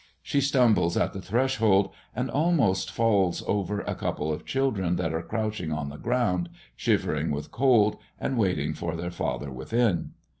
[0.23, 5.21] She stumbles at the threshold, and almost falls over a couple of children that are
[5.21, 10.13] crouching on the ground, shivering with cold, and waiting for their father within.